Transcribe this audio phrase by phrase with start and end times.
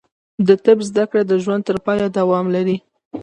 [0.47, 2.77] د طب زده کړه د ژوند تر پایه دوام لري.